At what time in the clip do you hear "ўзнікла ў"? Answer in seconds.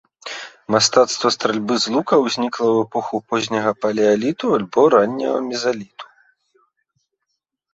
2.25-2.77